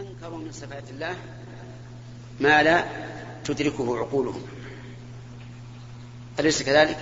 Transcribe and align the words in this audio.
أنكروا 0.00 0.38
من 0.38 0.52
صفات 0.52 0.90
الله 0.90 1.14
ما 2.40 2.62
لا 2.62 2.84
تدركه 3.44 3.98
عقولهم. 3.98 4.42
أليس 6.40 6.62
كذلك؟ 6.62 6.96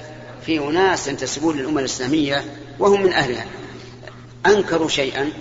في 0.46 0.58
أناس 0.58 1.08
ينتسبون 1.08 1.56
للأمة 1.56 1.80
الإسلامية 1.80 2.44
وهم 2.78 3.02
من 3.02 3.12
أهلها. 3.12 3.46
أنكروا 4.46 4.88
شيئا 4.88 5.32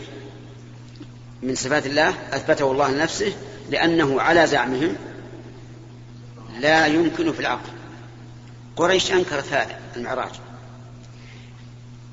من 1.42 1.56
صفات 1.56 1.86
الله 1.86 2.10
أثبته 2.32 2.72
الله 2.72 2.92
لنفسه 2.92 3.34
لأنه 3.70 4.22
على 4.22 4.48
زعمهم 4.48 4.96
لا 6.60 6.86
يمكن 6.88 7.34
في 7.34 7.40
العقل. 7.40 7.70
قريش 8.76 9.12
أنكرت 9.12 9.54
هذا 9.54 9.80
المعراج. 9.96 10.32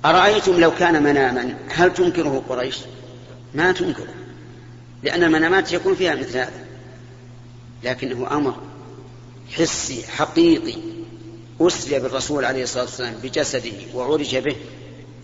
أرأيتم 0.04 0.60
لو 0.60 0.74
كان 0.74 1.02
مناما 1.02 1.54
هل 1.68 1.94
تنكره 1.94 2.44
قريش؟ 2.48 2.78
ما 3.54 3.72
تنكره. 3.72 4.19
لأن 5.02 5.24
المنامات 5.24 5.72
يكون 5.72 5.94
فيها 5.94 6.14
مثل 6.14 6.38
هذا. 6.38 6.64
لكنه 7.84 8.30
أمر 8.30 8.54
حسي 9.56 10.06
حقيقي. 10.06 10.80
أسري 11.60 11.98
بالرسول 11.98 12.44
عليه 12.44 12.62
الصلاة 12.62 12.84
والسلام 12.84 13.14
بجسده 13.22 13.72
وعرج 13.94 14.36
به 14.36 14.56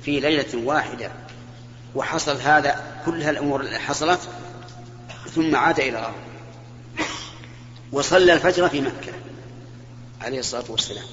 في 0.03 0.21
ليلة 0.21 0.65
واحدة. 0.65 1.13
وحصل 1.95 2.41
هذا 2.41 3.01
كل 3.07 3.23
هالأمور 3.23 3.61
اللي 3.61 3.79
حصلت 3.79 4.21
ثم 5.35 5.57
عاد 5.57 5.81
إلى 5.81 5.89
الأرض 5.91 6.15
وصلى 7.93 8.33
الفجر 8.33 8.69
في 8.69 8.81
مكة 8.81 9.13
عليه 10.23 10.39
الصلاة 10.39 10.65
والسلام. 10.69 11.05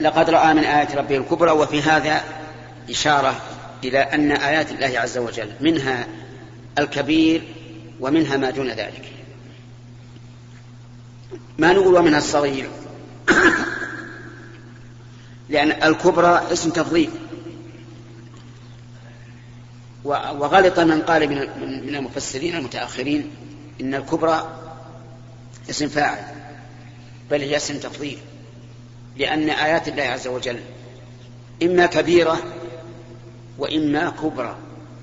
لقد 0.00 0.30
رأى 0.30 0.54
من 0.54 0.64
آيات 0.64 0.94
ربه 0.94 1.16
الكبرى 1.16 1.50
وفي 1.50 1.82
هذا 1.82 2.24
إشارة 2.90 3.40
إلى 3.84 3.98
أن 3.98 4.32
آيات 4.32 4.72
الله 4.72 5.00
عز 5.00 5.18
وجل 5.18 5.52
منها 5.60 6.06
الكبير 6.78 7.42
ومنها 8.00 8.36
ما 8.36 8.50
دون 8.50 8.68
ذلك. 8.68 9.12
ما 11.58 11.72
نقول 11.72 11.94
ومنها 11.94 12.18
الصغير؟ 12.18 12.68
لأن 15.48 15.82
الكبرى 15.82 16.52
اسم 16.52 16.70
تفضيل. 16.70 17.10
وغلط 20.04 20.80
من 20.80 21.02
قال 21.02 21.28
من 21.86 21.94
المفسرين 21.94 22.56
المتأخرين 22.56 23.30
إن 23.80 23.94
الكبرى 23.94 24.58
اسم 25.70 25.88
فاعل 25.88 26.24
بل 27.30 27.40
هي 27.40 27.56
اسم 27.56 27.78
تفضيل. 27.78 28.18
لأن 29.16 29.50
آيات 29.50 29.88
الله 29.88 30.02
عز 30.02 30.26
وجل 30.26 30.60
إما 31.62 31.86
كبيرة 31.86 32.61
وإما 33.58 34.10
كبرى 34.10 34.56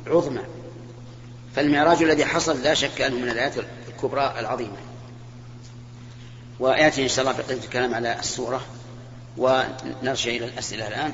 عظمى. 0.08 0.42
فالمعراج 1.55 2.03
الذي 2.03 2.25
حصل 2.25 2.61
لا 2.64 2.73
شك 2.73 3.02
أنه 3.02 3.16
من 3.16 3.30
الآيات 3.30 3.53
الكبرى 3.88 4.39
العظيمة. 4.39 4.78
ويأتي 6.59 7.03
إن 7.03 7.08
شاء 7.08 7.25
الله 7.25 7.38
بقية 7.38 7.64
الكلام 7.64 7.94
على 7.94 8.20
السورة 8.20 8.61
ونرجع 9.38 10.31
إلى 10.31 10.45
الأسئلة 10.45 10.88
الآن. 10.88 11.11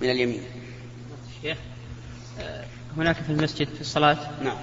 من 0.00 0.10
اليمين. 0.10 0.42
شيخ 1.42 1.58
هناك 2.96 3.16
في 3.16 3.30
المسجد 3.30 3.68
في 3.68 3.80
الصلاة. 3.80 4.30
نعم. 4.42 4.56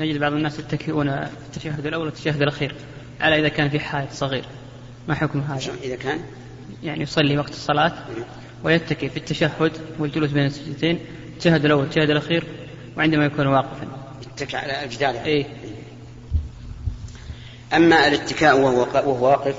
نجد 0.00 0.18
بعض 0.18 0.32
الناس 0.32 0.58
يتكئون 0.58 1.24
في 1.24 1.30
التشهد 1.46 1.86
الأول 1.86 2.06
والتشهد 2.06 2.42
الأخير. 2.42 2.74
على 3.20 3.40
إذا 3.40 3.48
كان 3.48 3.70
في 3.70 3.80
حائط 3.80 4.12
صغير؟ 4.12 4.44
ما 5.08 5.14
حكم 5.14 5.40
هذا؟ 5.40 5.74
إذا 5.82 5.96
كان؟ 5.96 6.24
يعني 6.82 7.02
يصلي 7.02 7.38
وقت 7.38 7.50
الصلاة. 7.50 7.88
نعم. 7.88 8.24
ويتكئ 8.64 9.08
في 9.08 9.16
التشهد 9.16 9.72
والجلوس 9.98 10.30
بين 10.30 10.46
السجدتين. 10.46 10.98
التشهد 11.32 11.64
الأول 11.64 11.80
والتشهد 11.80 12.10
الأخير 12.10 12.44
وعندما 12.96 13.24
يكون 13.24 13.46
واقفا. 13.46 13.86
يتكئ 14.22 14.56
على 14.56 14.84
الجدار 14.84 15.14
يعني. 15.14 15.28
إيه. 15.28 15.46
أما 17.72 18.08
الاتكاء 18.08 18.60
وهو 18.60 18.78
وهو 18.80 19.26
واقف 19.26 19.56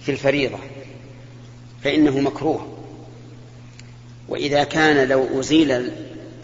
في 0.00 0.12
الفريضة 0.12 0.58
فإنه 1.84 2.20
مكروه. 2.20 2.78
وإذا 4.28 4.64
كان 4.64 5.08
لو 5.08 5.40
أزيل 5.40 5.92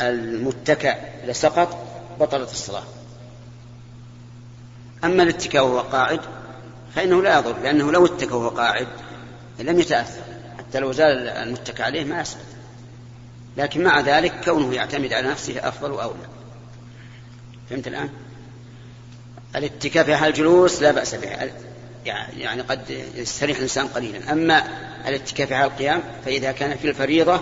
المتكأ 0.00 0.94
لسقط 1.26 1.78
بطلت 2.20 2.50
الصلاة. 2.50 2.84
أما 5.04 5.22
الاتكاء 5.22 5.64
وهو 5.64 5.80
قاعد 5.80 6.20
فإنه 6.94 7.22
لا 7.22 7.38
يضر 7.38 7.58
لأنه 7.62 7.92
لو 7.92 8.06
اتكى 8.06 8.34
وهو 8.34 8.48
قاعد 8.48 8.86
لم 9.58 9.80
يتأثر. 9.80 10.37
حتى 10.68 10.78
لو 10.78 10.92
زال 10.92 11.28
المتكى 11.28 11.82
عليه 11.82 12.04
ما 12.04 12.20
يسقط 12.20 12.40
لكن 13.56 13.84
مع 13.84 14.00
ذلك 14.00 14.44
كونه 14.44 14.74
يعتمد 14.74 15.12
على 15.12 15.28
نفسه 15.28 15.68
أفضل 15.68 15.90
وأولى. 15.90 16.28
فهمت 17.70 17.86
الآن؟ 17.86 18.08
الاتكاء 19.56 20.04
في 20.04 20.16
حال 20.16 20.28
الجلوس 20.28 20.82
لا 20.82 20.90
بأس 20.90 21.14
به. 21.14 21.50
يعني 22.36 22.62
قد 22.62 22.90
يستريح 23.14 23.56
الإنسان 23.56 23.86
قليلا. 23.86 24.32
أما 24.32 24.64
الاتكاء 25.08 25.46
في 25.46 25.56
حال 25.56 25.66
القيام 25.66 26.02
فإذا 26.24 26.52
كان 26.52 26.76
في 26.76 26.88
الفريضة 26.88 27.40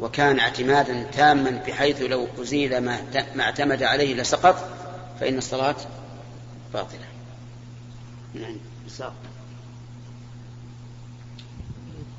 وكان 0.00 0.38
اعتمادا 0.38 1.06
تاما 1.12 1.62
بحيث 1.66 2.02
لو 2.02 2.28
أزيل 2.42 2.78
ما 2.78 2.98
ما 3.34 3.42
اعتمد 3.44 3.82
عليه 3.82 4.14
لسقط 4.14 4.68
فإن 5.20 5.38
الصلاة 5.38 5.76
باطلة. 6.72 7.06
نعم. 8.34 8.56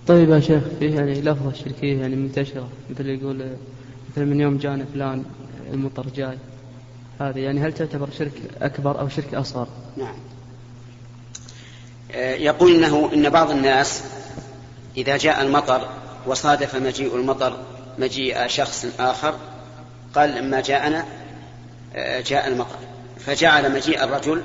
طيب 0.07 0.29
يا 0.29 0.39
شيخ 0.39 0.63
فيه 0.79 0.95
يعني 0.95 1.21
لفظة 1.21 1.53
شركية 1.53 2.01
يعني 2.01 2.15
منتشرة 2.15 2.69
مثل 2.89 3.09
يقول 3.09 3.47
مثل 4.11 4.25
من 4.25 4.39
يوم 4.39 4.57
جانا 4.57 4.85
فلان 4.93 5.23
المطر 5.73 6.05
جاي. 6.15 6.37
هذه 7.19 7.39
يعني 7.39 7.59
هل 7.59 7.73
تعتبر 7.73 8.09
شرك 8.17 8.31
أكبر 8.61 8.99
أو 8.99 9.09
شرك 9.09 9.33
أصغر؟ 9.33 9.67
نعم. 9.97 10.15
آه، 12.11 12.33
يقول 12.35 12.75
إنه 12.75 13.13
إن 13.13 13.29
بعض 13.29 13.51
الناس 13.51 14.03
إذا 14.97 15.17
جاء 15.17 15.41
المطر 15.41 15.89
وصادف 16.27 16.75
مجيء 16.75 17.15
المطر 17.15 17.57
مجيء 17.99 18.47
شخص 18.47 18.85
آخر 18.99 19.35
قال 20.15 20.35
لما 20.35 20.61
جاءنا 20.61 21.05
آه، 21.95 22.21
جاء 22.21 22.47
المطر 22.47 22.77
فجعل 23.19 23.73
مجيء 23.73 24.03
الرجل 24.03 24.41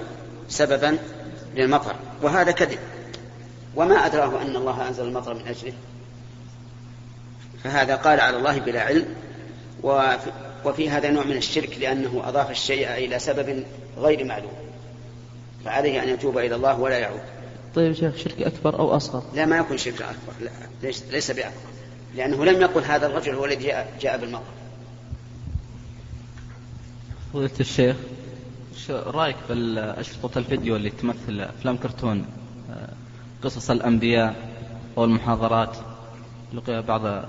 سببا 0.48 0.98
للمطر 1.56 1.94
وهذا 2.22 2.50
كذب. 2.50 2.78
وما 3.76 3.94
أدراه 4.06 4.42
أن 4.42 4.56
الله 4.56 4.88
أنزل 4.88 5.04
المطر 5.04 5.34
من 5.34 5.46
أجله. 5.46 5.72
فهذا 7.64 7.96
قال 7.96 8.20
على 8.20 8.36
الله 8.36 8.58
بلا 8.58 8.80
علم 8.80 9.14
وفي 10.64 10.90
هذا 10.90 11.10
نوع 11.10 11.24
من 11.24 11.36
الشرك 11.36 11.78
لأنه 11.78 12.22
أضاف 12.24 12.50
الشيء 12.50 12.94
إلى 12.94 13.18
سبب 13.18 13.64
غير 13.98 14.24
معلوم. 14.24 14.52
فعليه 15.64 16.02
أن 16.02 16.08
يتوب 16.08 16.38
إلى 16.38 16.54
الله 16.54 16.80
ولا 16.80 16.98
يعود. 16.98 17.20
طيب 17.74 17.92
شيخ 17.92 18.16
شرك 18.16 18.42
أكبر 18.42 18.78
أو 18.78 18.96
أصغر؟ 18.96 19.22
لا 19.34 19.46
ما 19.46 19.56
يكون 19.58 19.78
شرك 19.78 20.02
أكبر 20.02 20.32
لا 20.40 20.50
ليس, 20.82 21.04
ليس 21.10 21.30
بأكبر. 21.30 21.52
لأنه 22.14 22.44
لم 22.44 22.60
يقل 22.60 22.84
هذا 22.84 23.06
الرجل 23.06 23.34
هو 23.34 23.44
الذي 23.44 23.64
جاء, 23.64 23.92
جاء 24.00 24.18
بالمطر. 24.18 24.44
فضيلة 27.32 27.50
الشيخ 27.60 27.96
رأيك 28.90 29.36
بالأشرطة 29.48 30.38
الفيديو 30.38 30.76
اللي 30.76 30.90
تمثل 30.90 31.40
أفلام 31.40 31.76
كرتون؟ 31.76 32.26
قصص 33.46 33.70
الأنبياء 33.70 34.34
والمحاضرات 34.96 35.76
لقي 36.52 36.82
بعض 36.82 37.24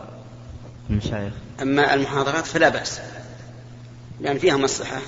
المشايخ. 0.90 1.34
أما 1.62 1.94
المحاضرات 1.94 2.46
فلا 2.46 2.70
بأس 2.70 3.00
لأن 4.22 4.38
فيها 4.38 4.58
مصلحة 4.58 5.02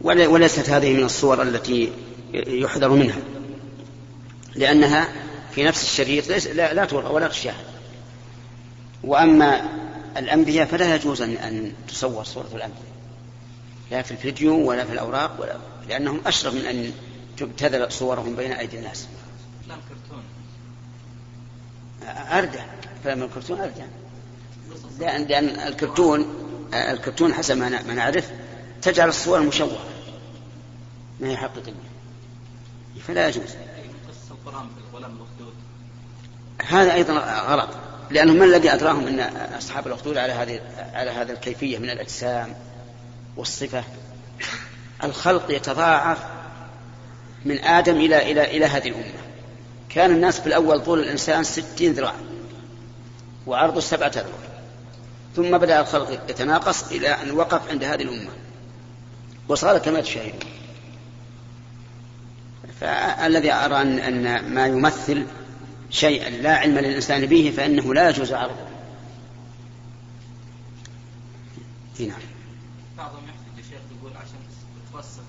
وليست 0.00 0.70
هذه 0.70 0.94
من 0.94 1.04
الصور 1.04 1.42
التي 1.42 1.92
يحذر 2.34 2.88
منها 2.88 3.18
لأنها 4.54 5.08
في 5.54 5.64
نفس 5.64 5.82
الشريط 5.82 6.28
لا, 6.46 6.74
لا 6.74 6.84
تلغى 6.84 7.12
ولا 7.14 7.28
تشاهد 7.28 7.64
وأما 9.04 9.68
الأنبياء 10.16 10.66
فلا 10.66 10.94
يجوز 10.94 11.22
أن 11.22 11.72
تصور 11.88 12.24
صورة 12.24 12.48
الأنبياء 12.54 12.92
لا 13.90 14.02
في 14.02 14.10
الفيديو 14.10 14.68
ولا 14.68 14.84
في 14.84 14.92
الأوراق 14.92 15.40
ولا 15.40 15.56
لأنهم 15.88 16.20
أشرف 16.26 16.54
من 16.54 16.64
أن 16.64 16.92
تبتذل 17.36 17.92
صورهم 17.92 18.36
بين 18.36 18.52
أيدي 18.52 18.78
الناس. 18.78 19.08
أردى 22.08 22.58
أفلام 23.00 23.22
الكرتون 23.22 23.60
أردى 23.60 23.82
لأن, 24.98 25.24
لأن 25.24 25.48
الكرتون 25.68 26.42
الكرتون 26.74 27.34
حسب 27.34 27.56
ما 27.56 27.94
نعرف 27.94 28.30
تجعل 28.82 29.08
الصور 29.08 29.40
مشوهة 29.40 29.84
ما 31.20 31.28
هي 31.28 31.36
حقيقية. 31.36 31.72
فلا 33.06 33.28
يجوز. 33.28 33.54
هذا 36.66 36.94
أيضا 36.94 37.12
غلط. 37.48 37.68
لأنه 38.10 38.32
ما 38.32 38.44
الذي 38.44 38.72
أدراهم 38.72 39.06
أن 39.06 39.20
أصحاب 39.58 39.86
الأخدود 39.86 40.16
على 40.16 40.32
هذه 40.32 40.60
على 40.94 41.10
هذه 41.10 41.30
الكيفية 41.30 41.78
من 41.78 41.90
الأجسام 41.90 42.54
والصفة؟ 43.36 43.84
الخلق 45.04 45.50
يتضاعف 45.50 46.18
من 47.44 47.58
آدم 47.58 47.96
إلى 47.96 48.32
إلى 48.32 48.56
إلى 48.56 48.66
هذه 48.66 48.88
الأمة. 48.88 49.21
كان 49.94 50.10
الناس 50.10 50.40
في 50.40 50.46
الأول 50.46 50.84
طول 50.84 51.00
الإنسان 51.00 51.44
ستين 51.44 51.92
ذراع 51.92 52.14
وعرضه 53.46 53.80
سبعة 53.80 54.08
أذرع. 54.08 54.52
ثم 55.36 55.58
بدأ 55.58 55.80
الخلق 55.80 56.30
يتناقص 56.30 56.92
إلى 56.92 57.08
أن 57.08 57.30
وقف 57.30 57.70
عند 57.70 57.84
هذه 57.84 58.02
الأمة. 58.02 58.30
وصار 59.48 59.78
كما 59.78 60.00
تشاهدون 60.00 60.40
فالذي 62.80 63.52
أرى 63.52 63.82
أن, 63.82 63.98
أن 63.98 64.54
ما 64.54 64.66
يمثل 64.66 65.26
شيئا 65.90 66.30
لا 66.30 66.56
علم 66.56 66.78
للإنسان 66.78 67.26
به 67.26 67.52
فإنه 67.56 67.94
لا 67.94 68.08
يجوز 68.08 68.32
عرضه. 68.32 68.72
نعم. 72.00 72.10
بعضهم 72.98 73.22
يحتج 73.24 73.58
الشيخ 73.58 73.80
يقول 74.00 74.12
عشان 74.16 74.38
تتوسخ. 74.90 75.22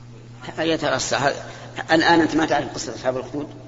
يترسخ 0.60 1.22
الآن 1.92 2.22
أنت 2.22 2.36
ما 2.36 2.46
تعرف 2.46 2.74
قصة 2.74 2.96
أصحاب 2.96 3.18
الأخدود 3.18 3.63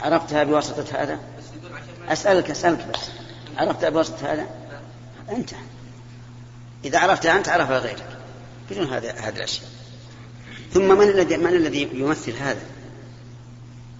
عرفتها 0.00 0.44
بواسطة 0.44 1.02
هذا 1.02 1.18
أسألك 2.08 2.50
أسألك 2.50 2.86
بس. 2.86 3.00
عرفتها 3.56 3.88
بواسطة 3.88 4.32
هذا 4.32 4.46
أنت. 5.30 5.50
إذا 6.84 6.98
عرفتها 6.98 7.36
أنت 7.36 7.48
عرفها 7.48 7.78
غيرك. 7.78 8.06
بدون 8.70 8.86
هذا 8.86 9.12
هذه 9.12 9.36
الأشياء. 9.36 9.68
ثم 10.72 10.98
من 10.98 11.08
الذي 11.08 11.36
من 11.36 11.54
الذي 11.54 11.88
يمثل 11.92 12.36
هذا؟ 12.36 12.62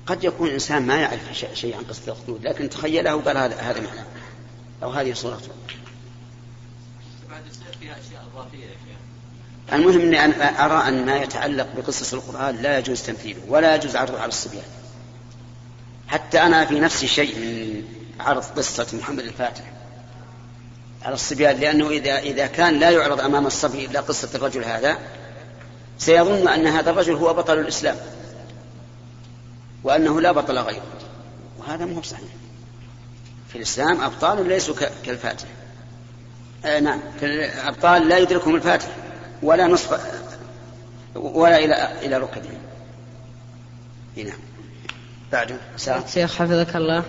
قد 0.07 0.25
يكون 0.25 0.49
الإنسان 0.49 0.87
ما 0.87 0.97
يعرف 0.97 1.21
شيء 1.55 1.77
عن 1.77 1.85
قصة 1.85 2.03
الأخدود 2.07 2.47
لكن 2.47 2.71
تخيله 2.71 3.17
وقال 3.17 3.37
هذا 3.37 3.57
هذا 3.57 3.81
معناه 3.81 4.07
أو 4.83 4.91
هذه 4.91 5.13
صورته. 5.13 5.49
المهم 9.73 10.01
إني 10.01 10.25
أنا 10.25 10.65
أرى 10.65 10.89
أن 10.89 11.07
ما 11.07 11.17
يتعلق 11.17 11.69
بقصص 11.77 12.15
القرآن 12.15 12.57
لا 12.57 12.79
يجوز 12.79 13.03
تمثيله 13.03 13.41
ولا 13.49 13.75
يجوز 13.75 13.97
عرضه 13.97 14.19
على 14.19 14.29
الصبيان. 14.29 14.65
حتى 16.09 16.43
أنا 16.43 16.65
في 16.65 16.81
نفسي 16.81 17.07
شيء 17.07 17.39
من 17.39 17.83
عرض 18.21 18.45
قصة 18.45 18.87
محمد 18.93 19.19
الفاتح 19.21 19.65
على 21.03 21.15
الصبيان 21.15 21.57
لأنه 21.57 21.89
إذا 21.89 22.19
إذا 22.19 22.47
كان 22.47 22.79
لا 22.79 22.91
يعرض 22.91 23.21
أمام 23.21 23.47
الصبي 23.47 23.85
إلا 23.85 24.01
قصة 24.01 24.29
الرجل 24.35 24.65
هذا 24.65 24.99
سيظن 25.99 26.49
أن 26.49 26.67
هذا 26.67 26.91
الرجل 26.91 27.15
هو 27.15 27.35
بطل 27.35 27.59
الإسلام 27.59 27.97
وأنه 29.85 30.21
لا 30.21 30.33
بطل 30.33 30.59
غيره 30.59 30.83
وهذا 31.59 31.85
مو 31.85 32.03
صحيح. 32.03 32.29
في 33.49 33.57
الإسلام 33.57 34.01
أبطال 34.01 34.49
ليسوا 34.49 34.75
كالفاتح. 35.05 35.47
آه 36.65 36.81
نعم 36.81 37.01
الأبطال 37.23 38.09
لا 38.09 38.19
يدركهم 38.19 38.55
الفاتح 38.55 38.89
ولا 39.43 39.67
نصف 39.67 40.01
ولا 41.15 41.59
إلى 41.59 42.07
إلى 42.07 42.19
ركبهم 42.19 42.59
نعم 44.17 44.39
بعده 45.33 45.57
شيخ 46.07 46.35
حفظك 46.37 46.77
الله. 46.77 47.03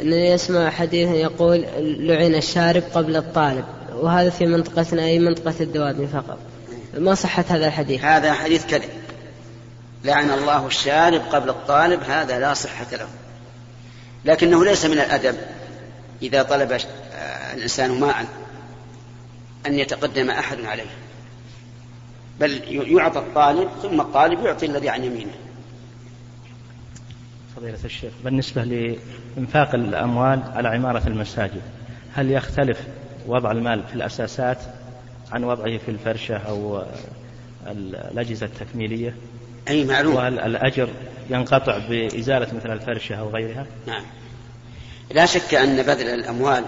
أنني 0.00 0.34
أسمع 0.34 0.70
حديث 0.70 1.08
يقول 1.08 1.66
لعن 1.78 2.34
الشارب 2.34 2.82
قبل 2.94 3.16
الطالب 3.16 3.64
وهذا 3.94 4.30
في 4.30 4.46
منطقتنا 4.46 5.04
أي 5.04 5.18
منطقة 5.18 5.54
الدوادمي 5.60 6.06
فقط. 6.06 6.38
ما 6.94 7.14
صحة 7.14 7.44
هذا 7.48 7.66
الحديث؟ 7.66 8.04
هذا 8.04 8.32
حديث 8.32 8.66
كذب. 8.66 8.90
لعن 10.04 10.30
الله 10.30 10.66
الشارب 10.66 11.20
قبل 11.32 11.50
الطالب 11.50 12.02
هذا 12.02 12.38
لا 12.38 12.54
صحة 12.54 12.86
له. 12.92 13.08
لكنه 14.24 14.64
ليس 14.64 14.84
من 14.84 14.92
الأدب 14.92 15.36
إذا 16.22 16.42
طلب 16.42 16.78
الإنسان 17.54 18.00
ماء 18.00 18.26
أن 19.66 19.78
يتقدم 19.78 20.30
أحد 20.30 20.64
عليه. 20.64 20.90
بل 22.40 22.62
يعطى 22.68 23.18
الطالب 23.18 23.68
ثم 23.82 24.00
الطالب 24.00 24.44
يعطي 24.44 24.66
الذي 24.66 24.88
عن 24.88 25.04
يمينه. 25.04 25.34
فضيلة 27.58 27.78
الشيخ 27.84 28.12
بالنسبة 28.24 28.64
لإنفاق 28.64 29.74
الأموال 29.74 30.42
على 30.54 30.68
عمارة 30.68 31.06
المساجد 31.06 31.62
هل 32.14 32.30
يختلف 32.30 32.80
وضع 33.26 33.50
المال 33.50 33.82
في 33.88 33.94
الأساسات 33.94 34.58
عن 35.32 35.44
وضعه 35.44 35.78
في 35.78 35.88
الفرشة 35.88 36.36
أو 36.36 36.82
الأجهزة 37.66 38.46
التكميلية؟ 38.46 39.14
أي 39.68 39.84
معلوم. 39.84 40.14
وهل 40.14 40.38
الأجر 40.38 40.88
ينقطع 41.30 41.78
بإزالة 41.78 42.54
مثل 42.54 42.72
الفرشة 42.72 43.14
أو 43.14 43.30
غيرها؟ 43.30 43.66
نعم. 43.86 44.04
لا 45.10 45.26
شك 45.26 45.54
أن 45.54 45.82
بذل 45.82 46.06
الأموال 46.06 46.64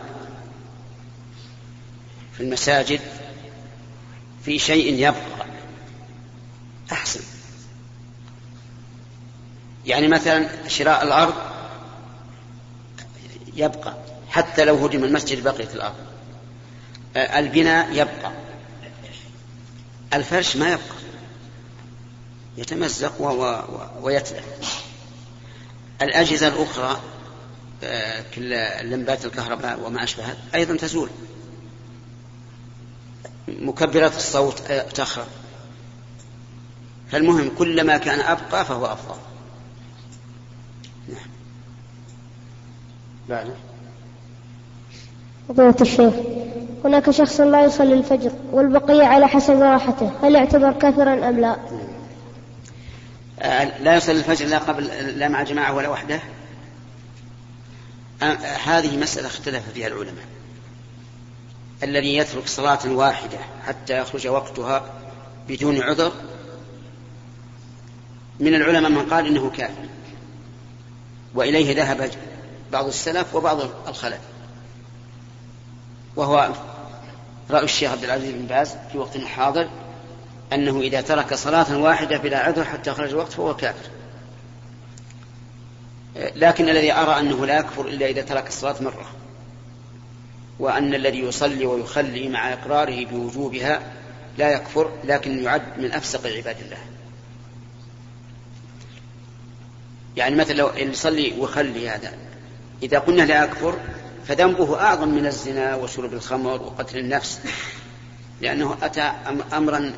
في 2.33 2.43
المساجد 2.43 3.01
في 4.45 4.59
شيء 4.59 4.95
يبقى 4.95 5.47
أحسن. 6.93 7.40
يعني 9.87 10.09
مثلا 10.09 10.49
شراء 10.69 11.03
الأرض 11.03 11.35
يبقى 13.57 13.95
حتى 14.31 14.65
لو 14.65 14.77
هدم 14.87 15.05
المسجد 15.05 15.43
بقيت 15.45 15.75
الأرض. 15.75 15.95
البناء 17.17 17.93
يبقى. 17.93 18.33
الفرش 20.15 20.57
ما 20.57 20.69
يبقى. 20.69 21.01
يتمزق 22.57 23.21
ويتلف. 24.03 24.85
الأجهزة 26.03 26.49
الأخرى 26.49 27.01
كل 28.35 28.51
لمبات 28.91 29.25
الكهرباء 29.25 29.81
وما 29.81 30.05
أشبهها 30.05 30.37
أيضا 30.55 30.77
تزول. 30.77 31.11
مكبرات 33.49 34.17
الصوت 34.17 34.73
تخرب. 34.73 35.27
فالمهم 37.13 37.51
كلما 37.59 37.97
كان 37.99 38.21
أبقى 38.21 38.65
فهو 38.65 38.87
أفضل. 38.87 39.17
بعده 43.29 43.55
فضيلة 45.49 45.77
الشيخ 45.81 46.15
هناك 46.85 47.11
شخص 47.11 47.41
لا 47.41 47.65
يصلي 47.65 47.95
الفجر 47.95 48.33
والبقية 48.53 49.05
على 49.05 49.29
حسب 49.29 49.63
راحته 49.63 50.13
هل 50.23 50.35
يعتبر 50.35 50.73
كافرا 50.73 51.29
أم 51.29 51.41
لا؟ 51.41 51.57
آه، 53.41 53.79
لا 53.83 53.97
يصلي 53.97 54.19
الفجر 54.19 54.47
لا 54.47 54.59
قبل 54.59 54.85
لا 55.19 55.29
مع 55.29 55.43
جماعة 55.43 55.75
ولا 55.75 55.89
وحده؟ 55.89 56.21
آه، 58.23 58.37
هذه 58.65 58.97
مسألة 58.97 59.27
اختلف 59.27 59.71
فيها 59.75 59.87
العلماء. 59.87 60.25
الذي 61.83 62.17
يترك 62.17 62.47
صلاة 62.47 62.79
واحدة 62.87 63.39
حتى 63.67 63.99
يخرج 63.99 64.27
وقتها 64.27 64.85
بدون 65.49 65.83
عذر 65.83 66.13
من 68.41 68.55
العلماء 68.55 68.91
من 68.91 69.11
قال 69.11 69.27
إنه 69.27 69.51
كافر 69.51 69.89
وإليه 71.35 71.77
ذهب 71.77 72.11
بعض 72.73 72.87
السلف 72.87 73.35
وبعض 73.35 73.61
الخلف. 73.89 74.21
وهو 76.17 76.53
رأي 77.51 77.65
الشيخ 77.65 77.91
عبد 77.91 78.05
العزيز 78.05 78.35
بن 78.35 78.47
باز 78.47 78.77
في 78.93 78.99
وقت 78.99 79.19
حاضر 79.19 79.69
أنه 80.53 80.81
إذا 80.81 81.01
ترك 81.01 81.35
صلاة 81.35 81.79
واحدة 81.79 82.19
بلا 82.19 82.39
عذر 82.39 82.65
حتى 82.65 82.91
خرج 82.93 83.09
الوقت 83.09 83.33
فهو 83.33 83.57
كافر. 83.57 83.91
لكن 86.17 86.69
الذي 86.69 86.93
أرى 86.93 87.21
أنه 87.21 87.47
لا 87.47 87.59
يكفر 87.59 87.89
إلا 87.89 88.07
إذا 88.07 88.23
ترك 88.23 88.49
الصلاة 88.49 88.83
مرة. 88.83 89.07
وأن 90.59 90.95
الذي 90.95 91.19
يصلي 91.19 91.67
ويخلي 91.67 92.29
مع 92.29 92.53
إقراره 92.53 93.05
بوجوبها 93.05 93.81
لا 94.39 94.51
يكفر 94.51 94.91
لكن 95.05 95.43
يعد 95.43 95.79
من 95.79 95.93
أفسق 95.93 96.27
عباد 96.27 96.57
الله. 96.61 96.79
يعني 100.17 100.37
مثلا 100.37 100.55
لو 100.55 100.71
يصلي 100.77 101.33
ويخلي 101.39 101.89
هذا 101.89 102.13
إذا 102.83 102.99
قلنا 102.99 103.23
لا 103.23 103.45
يكفر 103.45 103.75
فذنبه 104.27 104.81
أعظم 104.81 105.09
من 105.09 105.27
الزنا 105.27 105.77
وشرب 105.77 106.13
الخمر 106.13 106.63
وقتل 106.63 106.99
النفس 106.99 107.41
لأنه 108.41 108.77
أتى 108.83 109.13
أمرا 109.53 109.93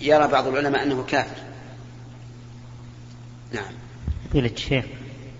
يرى 0.00 0.28
بعض 0.28 0.46
العلماء 0.46 0.82
أنه 0.82 1.04
كافر. 1.08 1.36
نعم. 3.52 3.72
فضيلة 4.30 4.50
الشيخ 4.50 4.84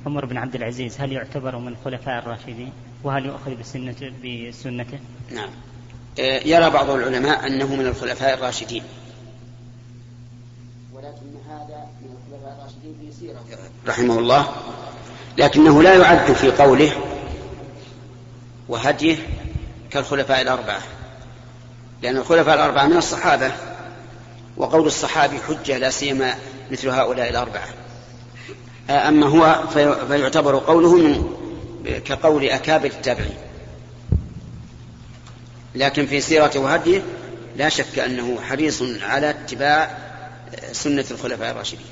عمر 0.07 0.25
بن 0.25 0.37
عبد 0.37 0.55
العزيز 0.55 1.01
هل 1.01 1.13
يعتبر 1.13 1.59
من 1.59 1.69
الخلفاء 1.69 2.19
الراشدين؟ 2.19 2.73
وهل 3.05 3.27
يؤخذ 3.27 3.55
بسنته 3.55 4.13
بسنته؟ 4.25 4.99
نعم. 5.31 5.51
آه، 6.21 6.41
يرى 6.47 6.71
بعض 6.71 6.91
العلماء 6.91 7.47
أنه 7.47 7.75
من 7.75 7.87
الخلفاء 7.87 8.35
الراشدين. 8.35 8.83
رحمه 13.87 14.19
الله. 14.19 14.49
لكنه 15.39 15.83
لا 15.83 15.95
يعد 15.95 16.33
في 16.33 16.51
قوله 16.51 16.93
وهديه 18.69 19.17
كالخلفاء 19.91 20.43
الأربعة 20.43 20.81
لأن 22.03 22.17
الخلفاء 22.17 22.55
الأربعة 22.55 22.87
من 22.87 22.97
الصحابة 22.97 23.53
وقول 24.57 24.87
الصحابي 24.87 25.39
حجة 25.49 25.79
لا 25.79 25.91
سيما 25.91 26.35
مثل 26.71 26.89
هؤلاء 26.89 27.31
الأربعة. 27.31 27.69
أما 28.91 29.27
هو 29.27 29.69
فيعتبر 30.09 30.59
قوله 30.59 30.97
من 30.97 31.25
كقول 32.05 32.45
أكابر 32.45 32.87
التابعين 32.87 33.37
لكن 35.75 36.07
في 36.07 36.21
سيرته 36.21 36.61
وهديه 36.61 37.03
لا 37.57 37.69
شك 37.69 37.99
أنه 37.99 38.39
حريص 38.49 38.83
على 39.03 39.31
اتباع 39.31 39.99
سنة 40.73 41.05
الخلفاء 41.11 41.51
الراشدين. 41.51 41.87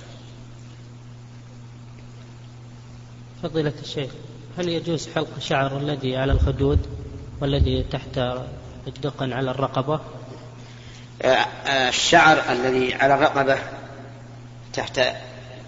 فضيلة 3.42 3.72
الشيخ 3.82 4.10
هل 4.58 4.68
يجوز 4.68 5.08
حلق 5.14 5.38
شعر 5.38 5.76
الذي 5.76 6.16
على 6.16 6.32
الخدود 6.32 6.78
والذي 7.40 7.82
تحت 7.92 8.18
الدقن 8.86 9.32
على 9.32 9.50
الرقبة؟ 9.50 10.00
آه، 11.22 11.26
آه، 11.26 11.88
الشعر 11.88 12.52
الذي 12.52 12.94
على 12.94 13.14
الرقبة 13.14 13.58
تحت 14.72 15.00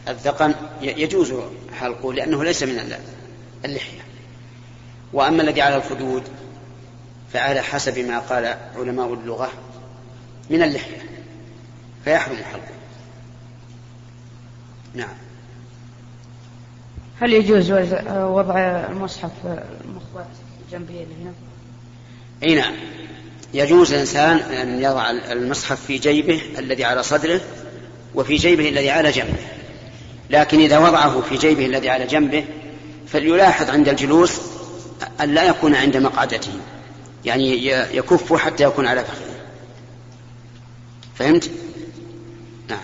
الذقن 0.09 0.55
يجوز 0.83 1.35
حلقه 1.81 2.13
لأنه 2.13 2.45
ليس 2.45 2.63
من 2.63 2.79
ال- 2.79 2.99
اللحية. 3.65 4.01
وأما 5.13 5.43
الذي 5.43 5.63
على 5.63 5.77
الخدود 5.77 6.23
فعلى 7.33 7.61
حسب 7.63 7.99
ما 7.99 8.19
قال 8.19 8.57
علماء 8.77 9.15
اللغة 9.15 9.51
من 10.51 10.63
اللحية 10.63 11.03
فيحرم 12.05 12.37
حلقه. 12.37 12.75
نعم. 14.95 15.15
هل 17.21 17.33
يجوز 17.33 17.73
وضع 18.11 18.59
المصحف 18.91 19.31
المخبأ 19.45 20.27
جنبه 20.73 21.03
اللي 21.03 21.15
هنا؟ 21.23 21.33
أي 22.43 22.55
نعم. 22.55 22.75
يجوز 23.55 23.93
الإنسان 23.93 24.37
أن 24.37 24.83
يضع 24.83 25.11
المصحف 25.11 25.85
في 25.85 25.99
جيبه 25.99 26.43
الذي 26.59 26.85
على 26.85 27.03
صدره 27.03 27.41
وفي 28.15 28.37
جيبه 28.37 28.69
الذي 28.69 28.91
على 28.91 29.11
جنبه. 29.11 29.39
لكن 30.31 30.61
إذا 30.61 30.79
وضعه 30.79 31.21
في 31.21 31.37
جيبه 31.37 31.67
الذي 31.67 31.91
على 31.91 32.07
جنبه 32.07 32.45
فليلاحظ 33.07 33.71
عند 33.71 33.89
الجلوس 33.89 34.41
أن 35.21 35.35
لا 35.35 35.45
يكون 35.45 35.75
عند 35.75 35.97
مقعدته. 35.97 36.53
يعني 37.25 37.67
يكف 37.67 38.33
حتى 38.33 38.65
يكون 38.65 38.87
على 38.87 39.05
فخذه. 39.05 39.35
فهمت؟ 41.15 41.51
نعم. 42.69 42.79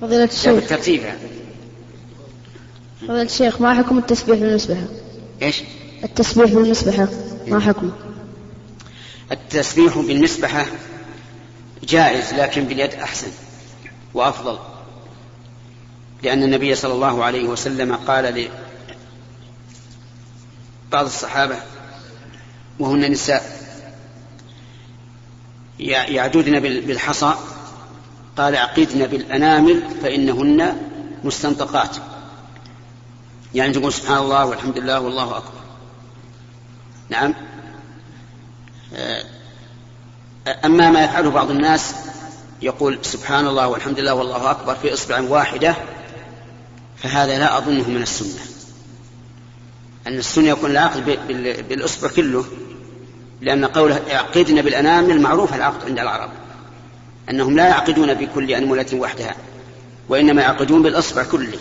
فضيلة 0.00 0.24
الشيخ. 0.24 0.54
بالترتيب 0.54 1.02
يعني. 1.02 1.41
فضيلة 3.08 3.22
الشيخ 3.22 3.60
ما 3.60 3.74
حكم 3.74 3.98
التسبيح 3.98 4.38
بالمسبحة؟ 4.38 4.82
إيش 5.42 5.62
التسبيح 6.04 6.50
بالمسبحة 6.52 7.08
ما 7.48 7.60
حكمه؟ 7.60 7.92
التسبيح 9.32 9.98
بالمسبحة 9.98 10.66
جائز 11.84 12.34
لكن 12.34 12.64
باليد 12.64 12.94
أحسن 12.94 13.28
وأفضل 14.14 14.58
لأن 16.22 16.42
النبي 16.42 16.74
صلى 16.74 16.94
الله 16.94 17.24
عليه 17.24 17.48
وسلم 17.48 17.94
قال 17.94 18.24
لبعض 20.90 21.04
الصحابة 21.04 21.56
وهن 22.78 23.10
نساء 23.10 23.42
يعدودن 25.78 26.60
بال- 26.60 26.80
بالحصى 26.80 27.34
قال 28.36 28.56
عقدن 28.56 29.06
بالأنامل 29.06 29.82
فإنهن 30.02 30.76
مستنطقات 31.24 31.96
يعني 33.54 33.72
تقول 33.72 33.92
سبحان 33.92 34.18
الله 34.18 34.46
والحمد 34.46 34.78
لله 34.78 35.00
والله 35.00 35.36
أكبر. 35.36 35.60
نعم. 37.08 37.34
أما 40.64 40.90
ما 40.90 41.04
يفعله 41.04 41.30
بعض 41.30 41.50
الناس 41.50 41.94
يقول 42.62 42.98
سبحان 43.02 43.46
الله 43.46 43.68
والحمد 43.68 44.00
لله 44.00 44.14
والله 44.14 44.50
أكبر 44.50 44.74
في 44.74 44.92
إصبع 44.92 45.20
واحدة 45.20 45.76
فهذا 46.96 47.38
لا 47.38 47.58
أظنه 47.58 47.88
من 47.88 48.02
السنة. 48.02 48.40
أن 50.06 50.18
السنة 50.18 50.48
يكون 50.48 50.70
العقد 50.70 51.18
بالإصبع 51.68 52.08
كله 52.08 52.44
لأن 53.40 53.64
قوله 53.64 53.96
يعقدن 54.08 54.62
بالأنامل 54.62 55.20
معروف 55.20 55.54
العقد 55.54 55.88
عند 55.88 55.98
العرب 55.98 56.30
أنهم 57.30 57.56
لا 57.56 57.68
يعقدون 57.68 58.14
بكل 58.14 58.50
أنملة 58.50 58.86
وحدها 58.94 59.36
وإنما 60.08 60.42
يعقدون 60.42 60.82
بالإصبع 60.82 61.22
كله. 61.22 61.58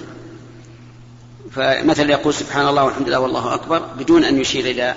فمثلا 1.56 2.12
يقول 2.12 2.34
سبحان 2.34 2.68
الله 2.68 2.84
والحمد 2.84 3.08
لله 3.08 3.20
والله 3.20 3.54
أكبر 3.54 3.80
بدون 3.80 4.24
أن 4.24 4.42
يشير 4.42 4.66
إلى 4.66 4.96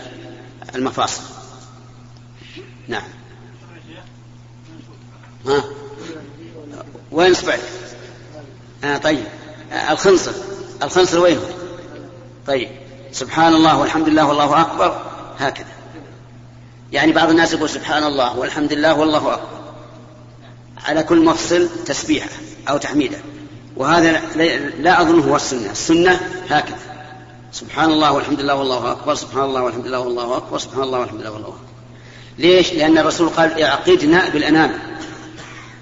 المفاصل. 0.75 1.23
نعم. 2.89 3.03
ها؟ 5.47 5.65
وين 7.11 7.31
اصبعك؟ 7.31 7.61
آه 8.85 8.97
طيب. 8.97 9.25
آه 9.73 9.93
الخنصر. 9.93 10.33
الخنصر 10.83 11.19
وين 11.19 11.37
هو؟ 11.37 11.45
طيب. 12.47 12.69
سبحان 13.13 13.55
الله 13.55 13.79
والحمد 13.79 14.09
لله 14.09 14.27
والله 14.27 14.61
أكبر. 14.61 15.03
هكذا. 15.39 15.73
يعني 16.93 17.13
بعض 17.13 17.31
الناس 17.31 17.53
يقول 17.53 17.71
سبحان 17.71 18.05
الله 18.05 18.39
والحمد 18.39 18.73
لله 18.73 18.95
والله 18.95 19.35
أكبر. 19.35 19.65
على 20.85 21.03
كل 21.03 21.25
مفصل 21.25 21.69
تسبيحة 21.87 22.29
أو 22.69 22.77
تحميدة. 22.77 23.19
وهذا 23.77 24.23
لا, 24.81 25.03
أظنه 25.03 25.25
هو 25.25 25.37
السنة. 25.37 25.71
السنة 25.71 26.21
هكذا. 26.49 26.79
سبحان 27.53 27.91
الله 27.91 28.13
والحمد 28.13 28.41
لله 28.41 28.55
والله 28.55 28.93
أكبر 28.93 29.15
سبحان 29.15 29.45
الله 29.45 29.63
والحمد 29.63 29.87
لله 29.87 29.99
والله 29.99 30.37
أكبر 30.37 30.59
سبحان 30.59 30.83
الله 30.83 30.99
والحمد 30.99 31.21
لله 31.21 31.31
والله 31.31 31.49
أكبر. 31.49 31.59
ليش؟ 32.39 32.73
لأن 32.73 32.99
الرسول 32.99 33.29
قال 33.29 33.63
اعقدنا 33.63 34.29
بالأنام. 34.29 34.79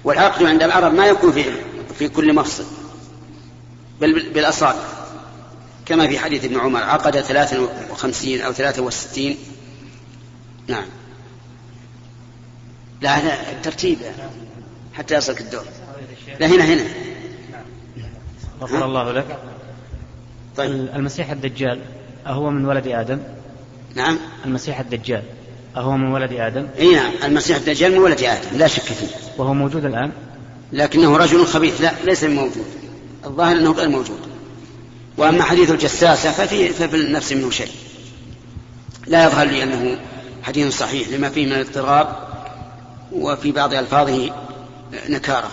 والعقد 0.03 0.43
عند 0.43 0.63
العرب 0.63 0.93
ما 0.93 1.05
يكون 1.05 1.31
في 1.31 1.43
في 1.99 2.09
كل 2.09 2.35
مفصل 2.35 2.65
بل 4.01 4.29
بالأصابع. 4.29 4.83
كما 5.85 6.07
في 6.07 6.19
حديث 6.19 6.45
ابن 6.45 6.59
عمر 6.59 6.83
عقد 6.83 7.19
53 7.19 8.41
أو 8.41 8.51
63 8.53 9.37
نعم. 10.67 10.85
لا 13.01 13.25
لا 13.25 13.51
الترتيب 13.51 13.97
حتى 14.93 15.15
يصلك 15.15 15.41
الدور. 15.41 15.65
لا 16.39 16.47
هنا 16.47 16.65
هنا. 16.65 17.12
غفر 18.61 18.85
الله 18.85 19.11
لك. 19.11 19.37
طيب. 20.57 20.89
المسيح 20.95 21.31
الدجال 21.31 21.79
أهو 22.27 22.49
من 22.49 22.65
ولد 22.65 22.87
آدم. 22.87 23.19
نعم. 23.95 24.17
المسيح 24.45 24.79
الدجال 24.79 25.23
أهو 25.77 25.97
من 25.97 26.11
ولد 26.11 26.33
آدم. 26.33 26.67
إي 26.79 26.95
نعم. 26.95 27.11
المسيح 27.23 27.57
الدجال 27.57 27.91
من 27.91 27.97
ولد 27.97 28.23
آدم 28.23 28.57
لا 28.57 28.67
شك 28.67 28.81
فيه. 28.81 29.07
وهو 29.37 29.53
موجود 29.53 29.85
الآن؟ 29.85 30.11
لكنه 30.73 31.17
رجل 31.17 31.45
خبيث 31.45 31.81
لا 31.81 31.91
ليس 32.05 32.23
موجود. 32.23 32.65
الظاهر 33.25 33.57
أنه 33.57 33.71
غير 33.71 33.89
موجود. 33.89 34.19
وأما 35.17 35.43
حديث 35.43 35.71
الجساسة 35.71 36.31
ففي 36.31 36.69
ففي 36.69 36.95
النفس 36.95 37.33
منه 37.33 37.49
شيء. 37.49 37.71
لا 39.07 39.25
يظهر 39.25 39.47
لي 39.47 39.63
أنه 39.63 39.97
حديث 40.43 40.77
صحيح 40.77 41.07
لما 41.07 41.29
فيه 41.29 41.45
من 41.45 41.53
الاضطراب 41.53 42.07
وفي 43.11 43.51
بعض 43.51 43.73
ألفاظه 43.73 44.29
نكارة. 45.09 45.51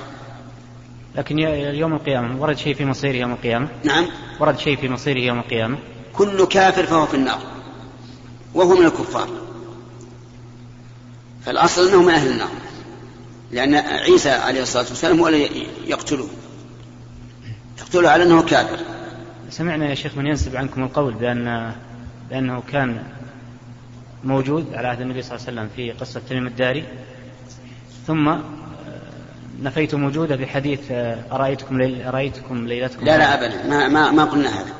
لكن 1.16 1.38
يوم 1.38 1.92
القيامة 1.92 2.42
ورد 2.42 2.56
شيء 2.56 2.74
في 2.74 2.84
مصيره 2.84 3.16
يوم 3.16 3.32
القيامة؟ 3.32 3.68
نعم. 3.84 4.06
ورد 4.40 4.58
شيء 4.58 4.76
في 4.76 4.88
مصيره 4.88 5.18
يوم 5.18 5.38
القيامة؟ 5.38 5.78
كل 6.12 6.44
كافر 6.44 6.86
فهو 6.86 7.06
في 7.06 7.14
النار 7.14 7.40
وهو 8.54 8.74
من 8.74 8.86
الكفار. 8.86 9.28
فالأصل 11.44 11.88
أنه 11.88 12.02
من 12.02 12.10
أهل 12.10 12.30
النار 12.30 12.50
لأن 13.52 13.74
عيسى 13.74 14.30
عليه 14.30 14.62
الصلاة 14.62 14.86
والسلام 14.88 15.20
هو 15.20 15.28
الذي 15.28 15.66
يقتله 15.86 16.28
يقتله 17.78 18.10
على 18.10 18.22
أنه 18.22 18.42
كافر. 18.42 18.78
سمعنا 19.50 19.90
يا 19.90 19.94
شيخ 19.94 20.16
من 20.16 20.26
ينسب 20.26 20.56
عنكم 20.56 20.82
القول 20.82 21.14
بأن 21.14 21.74
بأنه 22.30 22.62
كان 22.72 23.02
موجود 24.24 24.74
على 24.74 24.88
عهد 24.88 25.00
النبي 25.00 25.22
صلى 25.22 25.36
الله 25.36 25.46
عليه 25.48 25.60
وسلم 25.60 25.70
في 25.76 25.92
قصة 25.92 26.20
تميم 26.28 26.46
الداري 26.46 26.84
ثم 28.06 28.36
نفيتم 29.62 30.04
وجوده 30.04 30.36
بحديث 30.36 30.80
آه، 30.90 31.24
أرأيتكم 31.32 31.78
ليل 31.78 32.02
أرأيتكم 32.02 32.66
ليلتكم؟ 32.66 33.04
لا 33.04 33.18
لا 33.18 33.34
ابدا. 33.34 33.66
ما 33.68 33.88
ما, 33.88 34.10
ما 34.10 34.24
قلنا 34.24 34.60
هذا. 34.60 34.74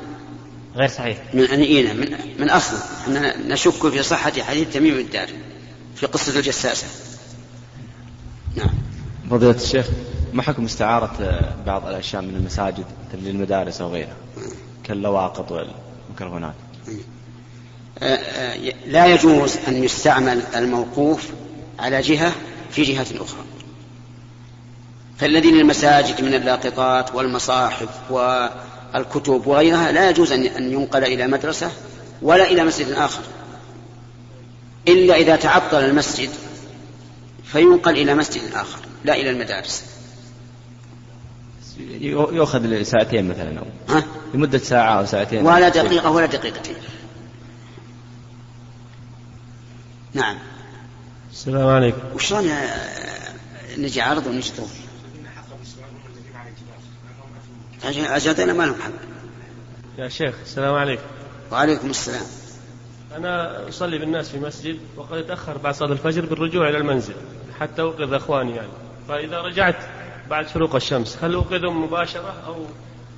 غير 0.75 0.87
صحيح. 0.87 1.17
من 1.33 1.43
أنينا 1.43 1.93
من 1.93 2.17
من 2.39 2.49
اصله 2.49 2.79
إحنا 3.01 3.37
نشك 3.37 3.89
في 3.89 4.03
صحة 4.03 4.31
حديث 4.31 4.73
تميم 4.73 4.97
الداري 4.97 5.33
في 5.95 6.05
قصة 6.05 6.39
الجساسة. 6.39 6.87
نعم. 8.55 8.69
فضيلة 9.31 9.55
الشيخ 9.55 9.85
ما 10.33 10.41
حكم 10.41 10.65
استعارة 10.65 11.13
آه، 11.21 11.55
بعض 11.65 11.87
الأشياء 11.87 12.21
من 12.21 12.35
المساجد 12.35 12.85
مثل 13.13 13.23
للمدارس 13.23 13.81
أو 13.81 13.89
غيرها؟ 13.89 14.15
كاللواقط 14.83 15.51
والميكروفونات. 15.51 16.53
آه، 17.99 18.05
آه، 18.05 18.73
لا 18.87 19.05
يجوز 19.05 19.57
أن 19.67 19.83
يستعمل 19.83 20.41
الموقوف 20.55 21.29
على 21.79 22.01
جهة 22.01 22.31
في 22.71 22.83
جهة 22.83 23.07
أخرى. 23.15 23.43
فالذي 25.21 25.51
للمساجد 25.51 26.21
من 26.21 26.33
اللاقطات 26.33 27.15
والمصاحف 27.15 27.89
والكتب 28.11 29.47
وغيرها 29.47 29.91
لا 29.91 30.09
يجوز 30.09 30.31
أن 30.31 30.71
ينقل 30.71 31.03
إلى 31.03 31.27
مدرسة 31.27 31.71
ولا 32.21 32.51
إلى 32.51 32.63
مسجد 32.63 32.91
آخر. 32.91 33.21
إلا 34.87 35.15
إذا 35.15 35.35
تعطل 35.35 35.77
المسجد 35.79 36.29
فينقل 37.45 37.91
إلى 37.91 38.15
مسجد 38.15 38.41
آخر 38.53 38.79
لا 39.05 39.15
إلى 39.15 39.29
المدارس. 39.29 39.83
يو- 41.79 42.31
يؤخذ 42.31 42.59
لساعتين 42.59 43.27
مثلا 43.29 43.59
أو 43.59 43.65
ها؟ 43.95 44.03
لمدة 44.33 44.57
ساعة 44.57 44.99
أو 44.99 45.05
ساعتين. 45.05 45.45
ولا 45.45 45.69
دقيقة 45.69 46.09
ولا 46.11 46.25
دقيقتين. 46.25 46.75
نعم. 50.13 50.37
السلام 51.31 51.67
عليكم. 51.67 51.97
وشلون 52.15 52.49
نجي 53.77 54.01
عرض 54.01 54.27
ونجي 54.27 54.51
طول 54.57 54.67
أجلنا 57.85 58.53
ما 58.53 58.63
لهم 58.63 58.75
حق 58.81 58.91
يا 59.97 60.09
شيخ 60.09 60.35
السلام 60.43 60.75
عليكم. 60.75 61.03
وعليكم 61.51 61.89
السلام. 61.89 62.21
أنا 63.17 63.59
أصلي 63.69 63.97
بالناس 63.97 64.29
في 64.29 64.39
مسجد 64.39 64.79
وقد 64.97 65.17
أتأخر 65.17 65.57
بعد 65.57 65.73
صلاة 65.75 65.91
الفجر 65.91 66.25
بالرجوع 66.25 66.69
إلى 66.69 66.77
المنزل 66.77 67.13
حتى 67.59 67.81
أوقظ 67.81 68.13
أخواني 68.13 68.55
يعني. 68.55 68.67
فإذا 69.07 69.41
رجعت 69.41 69.75
بعد 70.29 70.47
شروق 70.47 70.75
الشمس 70.75 71.17
هل 71.21 71.33
أوقظهم 71.33 71.83
مباشرة 71.83 72.33
أو 72.47 72.55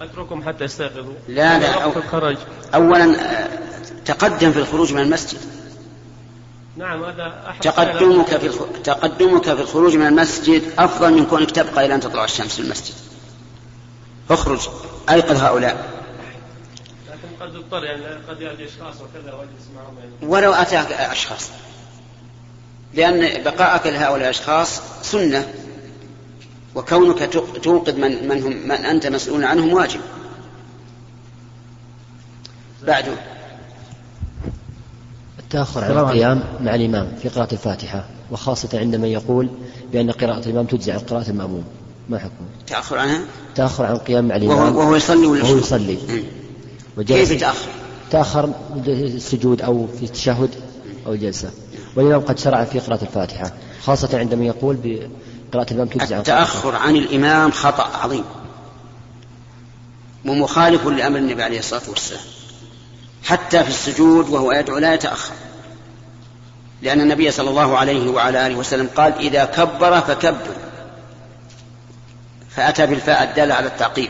أتركهم 0.01 0.43
حتى 0.43 0.63
يستيقظوا؟ 0.63 1.13
لا 1.27 1.60
لا 1.60 1.74
أو- 1.93 1.98
الخرج. 1.98 2.38
أولا 2.75 3.03
آه، 3.43 3.50
تقدم 4.05 4.51
في 4.51 4.60
الخروج 4.60 4.93
من 4.93 5.01
المسجد. 5.01 5.39
نعم 6.77 7.03
هذا 7.03 7.43
أحد 7.50 7.62
تقدمك 7.62 8.38
في 8.38 8.48
الخ... 8.48 8.62
تقدمك 8.84 9.43
في 9.43 9.62
الخروج 9.62 9.96
من 9.96 10.08
المسجد 10.08 10.62
أفضل 10.79 11.13
من 11.13 11.25
كونك 11.25 11.51
تبقى 11.51 11.86
إلى 11.86 11.96
أن 11.96 12.00
تطلع 12.00 12.24
الشمس 12.24 12.55
في 12.55 12.60
المسجد. 12.62 12.93
اخرج 14.30 14.70
أيقظ 15.10 15.38
هؤلاء. 15.38 15.89
لكن 17.10 17.46
قد 17.46 17.56
اضطر 17.56 17.84
يعني 17.84 18.06
قد 18.30 18.42
يأتي 18.42 18.65
أشخاص 18.65 18.96
وكذا 18.96 19.34
واجلس 19.34 19.70
معهم 19.75 19.98
يعني 20.00 20.32
ولو 20.34 20.53
أتاك 20.53 20.92
أشخاص. 20.92 21.50
لأن 22.94 23.44
بقاءك 23.44 23.88
لهؤلاء 23.88 24.15
الأشخاص 24.15 24.82
سنة 25.01 25.53
وكونك 26.75 27.30
توقظ 27.63 27.96
من, 27.96 28.27
من, 28.27 28.44
هم 28.44 28.68
من 28.68 28.72
أنت 28.86 29.08
مسؤول 29.08 29.44
عنهم 29.44 29.74
واجب. 29.74 30.00
بعده 32.84 33.13
التأخر 35.39 35.84
عن 35.84 35.92
القيام 35.92 36.44
مع 36.62 36.75
الإمام 36.75 37.15
في 37.22 37.30
قراءة 37.30 37.53
الفاتحة 37.53 38.06
وخاصة 38.32 38.80
عند 38.80 38.96
من 38.96 39.06
يقول 39.06 39.50
بأن 39.92 40.12
قراءة 40.12 40.46
الإمام 40.46 40.65
تجزي 40.65 40.92
عن 40.92 41.00
قراءة 41.00 41.30
المأموم. 41.30 41.63
ما 42.10 42.19
حكمه؟ 42.19 42.48
تأخر 42.67 42.98
عنها؟ 42.98 43.22
تأخر 43.55 43.86
عن 43.86 43.93
القيام 43.95 44.27
مع 44.27 44.36
وهو, 44.36 44.43
الإمام. 44.43 44.75
وهو 44.75 44.95
يصلي 44.95 45.25
ولا 45.25 45.43
وهو؟ 45.43 45.57
يصلي. 45.57 45.98
وجلس 46.98 47.19
كيف 47.19 47.31
يتأخر؟ 47.31 47.67
تأخر؟ 48.12 48.50
السجود 48.88 49.62
أو 49.62 49.88
في 50.00 50.05
التشهد 50.05 50.50
أو 51.07 51.13
الجلسة 51.13 51.51
والإمام 51.95 52.22
قد 52.22 52.39
شرع 52.39 52.63
في 52.63 52.79
قراءة 52.79 53.01
الفاتحة 53.01 53.53
خاصة 53.83 54.19
عند 54.19 54.33
من 54.33 54.43
يقول 54.43 54.75
بقراءة 54.83 55.72
الإمام 55.72 55.89
قراءة 55.89 56.19
التأخر 56.19 56.75
عن 56.75 56.95
الإمام 56.95 57.51
خطأ 57.51 57.83
عظيم. 57.83 58.24
ومخالف 60.25 60.88
لأمر 60.88 61.17
النبي 61.17 61.43
عليه 61.43 61.60
الصلاة 61.60 61.89
والسلام. 61.89 62.22
حتى 63.24 63.63
في 63.63 63.69
السجود 63.69 64.29
وهو 64.29 64.51
يدعو 64.51 64.77
لا 64.77 64.93
يتأخر. 64.93 65.33
لأن 66.81 67.01
النبي 67.01 67.31
صلى 67.31 67.50
الله 67.50 67.77
عليه 67.77 68.10
وعلى 68.12 68.48
آله 68.48 68.55
وسلم 68.55 68.89
قال 68.95 69.13
إذا 69.13 69.45
كبر 69.45 70.01
فكبر. 70.01 70.55
فأتى 72.55 72.86
بالفاء 72.86 73.24
الدالة 73.24 73.53
على 73.53 73.67
التعقيب. 73.67 74.10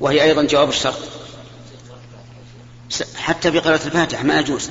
وهي 0.00 0.22
أيضا 0.22 0.42
جواب 0.42 0.68
الشرط. 0.68 0.98
حتى 3.16 3.52
في 3.52 3.58
قراءة 3.58 3.86
الفاتحة 3.86 4.24
ما 4.24 4.38
يجوز 4.40 4.70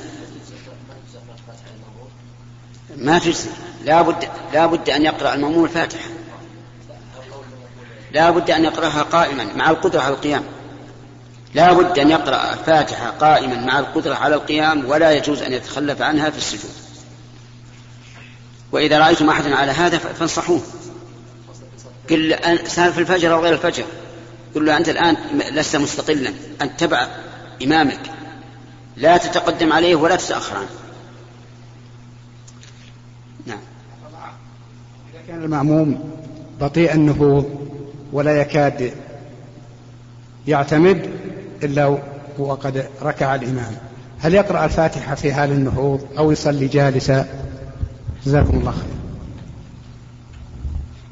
ما 2.98 3.20
تجزي 3.20 3.50
لا 3.84 4.02
بد 4.02 4.30
لا 4.54 4.66
بد 4.66 4.90
أن 4.90 5.06
يقرأ 5.06 5.34
المأموم 5.34 5.64
الفاتحة. 5.64 6.10
لا 8.12 8.32
بد 8.32 8.52
أن 8.52 8.64
يقرأها 8.64 9.04
قائما 9.04 9.44
مع 9.44 9.70
القدرة 9.70 10.02
على 10.02 10.14
القيام. 10.14 10.44
لا 11.54 11.74
بد 11.74 12.00
أن 12.00 12.12
يقرأ 12.12 12.54
الفاتحة 12.54 13.10
قائما 13.10 13.56
مع 13.56 13.80
القدرة 13.80 14.16
على 14.16 14.36
القيام 14.36 14.86
ولا 14.86 15.12
يجوز 15.12 15.42
أن 15.42 15.54
يتخلف 15.54 16.02
عنها 16.02 16.30
في 16.30 16.38
السجود. 16.38 16.72
وإذا 18.72 19.00
رأيتم 19.00 19.30
أحدا 19.30 19.56
على 19.56 19.72
هذا 19.72 19.98
فانصحوه. 19.98 20.62
قل 22.10 22.36
أن- 22.36 22.68
سال 22.68 22.94
في 22.94 23.00
الفجر 23.00 23.34
أو 23.34 23.44
غير 23.44 23.54
الفجر. 23.54 23.84
قل 24.56 24.66
له 24.66 24.78
أنت 24.78 24.90
الآن 24.90 25.16
لست 25.52 25.76
مستقلا. 25.76 26.32
أنت 26.62 26.80
تبع 26.80 27.08
إمامك. 27.64 28.00
لا 28.98 29.18
تتقدم 29.18 29.74
عليه 29.74 29.96
ولا 29.96 30.16
تتأخر 30.16 30.58
عنه. 30.58 30.68
نعم. 33.46 33.60
إذا 35.14 35.22
كان 35.28 35.44
المأموم 35.44 36.12
بطيء 36.62 36.94
النهوض 36.94 37.70
ولا 38.14 38.42
يكاد 38.42 38.94
يعتمد 40.48 41.10
إلا 41.64 41.98
هو 42.40 42.54
قد 42.54 42.90
ركع 43.02 43.36
الإمام. 43.36 43.78
هل 44.20 44.34
يقرأ 44.34 44.66
الفاتحة 44.66 45.16
في 45.16 45.34
حال 45.34 45.52
النهوض 45.52 46.08
أو 46.18 46.32
يصلي 46.32 46.68
جالسا؟ 46.68 47.26
جزاكم 48.26 48.58
الله 48.58 48.72
خير. 48.72 48.98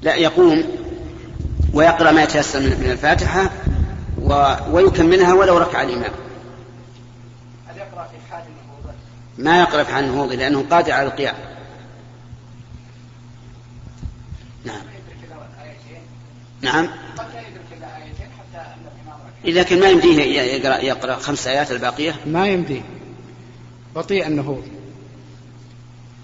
لا 0.01 0.15
يقوم 0.15 0.63
ويقرأ 1.75 2.11
ما 2.11 2.23
يتيسر 2.23 2.59
من 2.59 2.79
من 2.79 2.91
الفاتحة 2.91 3.49
و... 4.21 4.55
ويكملها 4.71 5.33
ولو 5.33 5.57
ركع 5.57 5.81
الإمام 5.81 6.11
هل 7.67 7.77
يقرأ 7.77 8.07
في 8.07 8.31
حال 8.31 8.43
النهوض 8.43 8.95
ما 9.38 9.59
يقرأ 9.59 9.83
في 9.83 9.91
عن 9.91 10.03
النهوض 10.03 10.33
لأنه 10.33 10.65
قادر 10.71 10.91
على 10.91 11.07
القيام. 11.07 11.35
نعم. 14.65 14.81
نعم. 16.61 16.89
لكن 19.45 19.79
ما 19.79 19.89
يمديه 19.89 20.41
يقرأ, 20.41 20.77
يقرأ 20.77 21.15
خمس 21.15 21.47
آيات 21.47 21.71
الباقية. 21.71 22.15
ما 22.25 22.47
يمديه. 22.47 22.81
بطيء 23.95 24.27
النهوض 24.27 24.67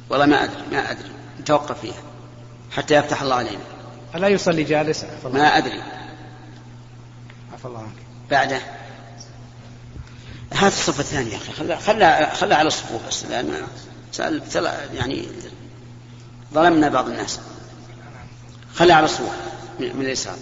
والله 0.10 0.26
ما 0.26 0.44
أدري 0.44 0.64
ما 0.72 0.92
أدري. 0.92 1.10
نتوقف 1.40 1.82
فيها. 1.82 2.04
حتى 2.72 2.96
يفتح 2.96 3.22
الله 3.22 3.36
علينا. 3.36 3.81
ألا 4.16 4.28
يصلي 4.28 4.64
جالسا. 4.64 5.08
ما 5.34 5.58
أدري. 5.58 5.84
عفى 7.54 7.66
الله 7.66 7.80
عنك. 7.80 7.96
بعده. 8.32 8.62
هذه 10.54 10.68
الصفة 10.68 11.00
الثانية 11.00 11.32
يا 11.32 11.38
أخي. 11.38 11.52
خلها 11.54 11.78
خلها 11.78 12.34
خلها 12.34 12.58
على 12.58 12.68
الصفوف 12.68 13.08
بس 13.08 13.26
لأن 13.26 13.54
سأل 14.12 14.42
سأل 14.52 14.96
يعني 14.96 15.28
ظلمنا 16.54 16.90
بعض 16.90 17.08
الناس. 17.08 17.40
خلها 18.76 18.96
على 18.96 19.06
الصفوف 19.06 19.32
من 19.80 20.02
اليسار. 20.02 20.38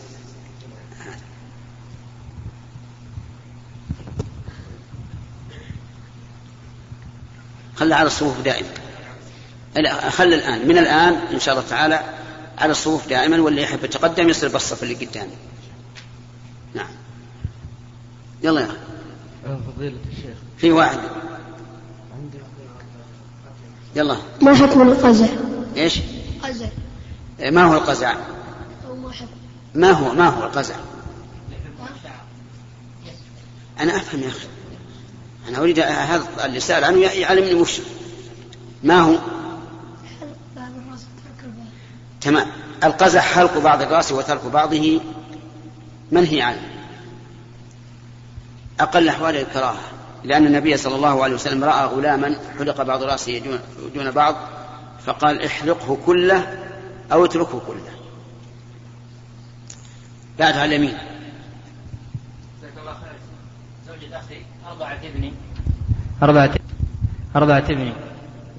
خلها 7.75 7.97
على 7.97 8.07
الصفوف 8.07 8.39
دائما. 8.41 8.69
خلي 10.09 10.35
الآن. 10.35 10.67
من 10.67 10.77
الآن 10.77 11.13
إن 11.33 11.39
شاء 11.39 11.55
الله 11.55 11.69
تعالى 11.69 12.18
على 12.59 12.71
الصفوف 12.71 13.07
دائما 13.07 13.41
واللي 13.41 13.61
يحب 13.61 13.83
يتقدم 13.83 14.29
يصير 14.29 14.49
بالصف 14.49 14.83
اللي 14.83 15.05
قدامه. 15.05 15.35
نعم. 16.73 16.91
يلا 18.43 18.61
يا 18.61 18.67
فضيلة 19.75 19.97
الشيخ 20.11 20.37
في 20.57 20.71
واحد. 20.71 20.99
يلا. 23.95 24.17
ما 24.41 24.55
حكم 24.55 24.81
القزع 24.81 25.27
إيش؟ 25.77 25.99
قزع 26.43 26.69
ما 27.39 27.63
هو 27.63 27.73
القزع؟ 27.73 28.15
ما 29.75 29.91
هو 29.91 30.13
ما 30.13 30.27
هو 30.27 30.43
القزع؟ 30.43 30.75
أنا 33.79 33.95
أفهم 33.95 34.21
يا 34.21 34.27
أخي. 34.27 34.47
أنا 35.49 35.57
أريد 35.57 35.79
هذا 35.79 36.45
اللي 36.45 36.59
سأل 36.59 36.83
عنه 36.83 36.99
يعلمني 36.99 37.53
وش 37.53 37.79
ما 38.83 38.99
هو؟ 39.01 39.17
بعد 40.55 40.71
الراس 40.75 40.99
ترك 40.99 41.45
البال 41.45 41.65
تمام 42.29 42.47
القزع 42.83 43.21
حلق 43.21 43.57
بعض 43.57 43.81
الرأس 43.81 44.11
وترك 44.11 44.45
بعضه 44.45 45.01
منهي 46.11 46.41
عنه. 46.41 46.61
أقل 48.79 49.09
أحوال 49.09 49.35
الكراهة 49.35 49.79
لأن 50.23 50.45
النبي 50.45 50.77
صلى 50.77 50.95
الله 50.95 51.23
عليه 51.23 51.35
وسلم 51.35 51.63
رأى 51.63 51.85
غلاما 51.85 52.35
حلق 52.59 52.81
بعض 52.81 53.03
رأسه 53.03 53.59
دون, 53.95 54.11
بعض 54.11 54.35
فقال 55.05 55.45
احلقه 55.45 55.97
كله 56.05 56.57
أو 57.11 57.25
اتركه 57.25 57.59
كله. 57.67 57.91
بعد 60.39 60.53
على 60.57 60.75
اليمين. 60.75 60.97
جزاك 62.57 62.73
الله 62.77 62.93
خير. 62.93 63.19
زوجة 63.87 64.19
أخي 64.19 64.41
أرضعت 64.71 65.05
ابني 65.05 65.33
أرضعت 66.23 66.51
أرضعت 67.35 67.69
ابني 67.69 67.93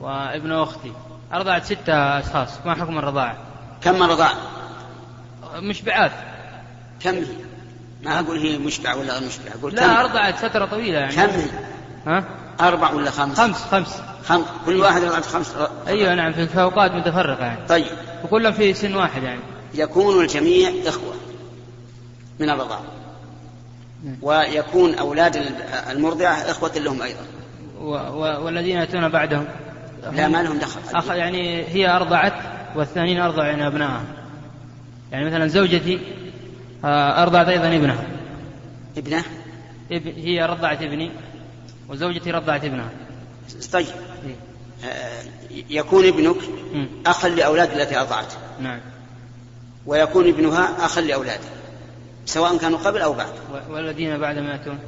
وابن 0.00 0.52
أختي. 0.52 0.92
أرضعت 1.32 1.64
ستة 1.64 2.18
أشخاص. 2.18 2.48
ما 2.66 2.74
حكم 2.74 2.98
الرضاعة؟ 2.98 3.49
كم 3.82 3.98
مرة 3.98 4.14
ضاع 4.14 4.32
مشبعات. 5.56 6.12
كم؟ 7.00 7.14
هي 7.14 7.24
ما 8.02 8.20
أقول 8.20 8.38
هي 8.38 8.58
مشبع 8.58 8.94
ولا 8.94 9.18
غير 9.18 9.26
مشبع 9.26 9.50
أقول 9.60 9.72
كم. 9.72 9.76
لا 9.76 10.00
أرضعت 10.00 10.34
فترة 10.38 10.64
طويلة 10.64 10.98
يعني. 10.98 11.12
كم؟ 11.14 11.30
هي 11.30 11.44
ها؟ 12.06 12.24
أربع 12.60 12.92
ولا 12.92 13.10
خمس؟ 13.10 13.40
خمس 13.40 13.56
خمس. 13.56 14.02
خمس. 14.24 14.44
كل 14.66 14.76
واحد 14.76 15.04
رضعت 15.04 15.24
خمس. 15.24 15.54
أيوة 15.86 16.14
نعم 16.14 16.32
في 16.32 16.60
أوقات 16.60 16.90
متفرقة 16.90 17.44
يعني. 17.44 17.66
طيب. 17.68 17.86
وكلهم 18.24 18.52
في 18.52 18.74
سن 18.74 18.94
واحد 18.94 19.22
يعني. 19.22 19.40
يكون 19.74 20.20
الجميع 20.24 20.72
إخوة 20.86 21.14
من 22.38 22.50
الرضاعة 22.50 22.82
ويكون 24.22 24.94
أولاد 24.94 25.52
المرضعة 25.90 26.32
إخوة 26.32 26.72
لهم 26.76 27.02
أيضا. 27.02 27.20
و... 27.80 27.90
و... 27.94 28.44
والذين 28.44 28.76
يأتون 28.76 29.08
بعدهم. 29.08 29.48
لا 30.12 30.28
ما 30.28 30.42
لهم 30.42 30.58
دخل. 30.58 30.80
أخ... 30.94 31.10
يعني 31.10 31.64
هي 31.64 31.88
أرضعت 31.96 32.32
والثانيين 32.76 33.20
أرضعن 33.20 33.62
أبنائها 33.62 34.04
يعني 35.12 35.24
مثلا 35.24 35.46
زوجتي 35.46 36.00
آه، 36.84 37.22
أرضعت 37.22 37.48
أيضا 37.48 37.76
ابنها. 37.76 38.04
ابنه؟ 38.96 39.24
اب... 39.92 40.06
هي 40.06 40.46
رضعت 40.46 40.82
ابني 40.82 41.10
وزوجتي 41.88 42.30
رضعت 42.30 42.64
ابنها. 42.64 42.90
طيب. 43.72 43.86
آه، 44.84 45.22
يكون 45.70 46.06
ابنك. 46.06 46.36
أخا 47.06 47.28
لأولاد 47.28 47.80
التي 47.80 48.00
أرضعت. 48.00 48.32
نعم. 48.60 48.80
ويكون 49.86 50.28
ابنها 50.28 50.84
أخا 50.84 51.00
لأولاده 51.00 51.48
سواء 52.26 52.56
كانوا 52.56 52.78
قبل 52.78 53.00
أو 53.00 53.12
بعد. 53.12 53.32
والذين 53.70 54.18
بعدهم 54.18 54.46
يأتون 54.46 54.78